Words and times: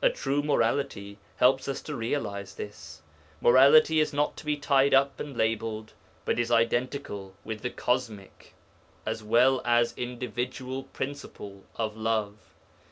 A 0.00 0.08
true 0.08 0.40
morality 0.40 1.18
helps 1.38 1.66
us 1.66 1.82
to 1.82 1.96
realize 1.96 2.54
this 2.54 3.02
morality 3.40 3.98
is 3.98 4.12
not 4.12 4.36
to 4.36 4.44
be 4.44 4.56
tied 4.56 4.94
up 4.94 5.18
and 5.18 5.36
labelled, 5.36 5.94
but 6.24 6.38
is 6.38 6.52
identical 6.52 7.34
with 7.42 7.62
the 7.62 7.70
cosmic 7.70 8.54
as 9.04 9.24
well 9.24 9.60
as 9.64 9.94
individual 9.96 10.84
principle 10.84 11.64
of 11.74 11.96
Love. 11.96 12.36